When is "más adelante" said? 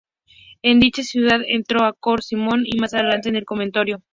2.79-3.29